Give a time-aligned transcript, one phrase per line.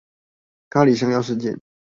[0.67, 1.61] 咖哩香料事件